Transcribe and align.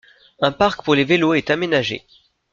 Un 0.39 0.51
parc 0.51 0.81
pour 0.83 0.95
les 0.95 1.03
vélos 1.03 1.35
est 1.35 1.51
aménagés. 1.51 2.07